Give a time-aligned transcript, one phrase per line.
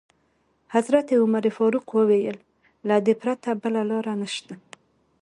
[0.73, 2.37] حضرت عمر فاروق وویل:
[2.87, 4.53] له دې پرته بله لاره نشته.